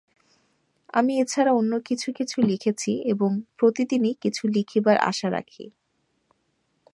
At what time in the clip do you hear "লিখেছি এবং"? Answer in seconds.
2.41-3.29